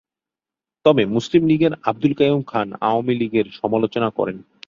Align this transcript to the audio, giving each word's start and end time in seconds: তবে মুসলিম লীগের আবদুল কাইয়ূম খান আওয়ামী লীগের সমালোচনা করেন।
তবে 0.85 1.03
মুসলিম 1.05 1.43
লীগের 1.47 1.73
আবদুল 1.83 2.13
কাইয়ূম 2.13 2.41
খান 2.43 2.67
আওয়ামী 2.81 3.13
লীগের 3.15 3.47
সমালোচনা 3.59 4.09
করেন। 4.09 4.37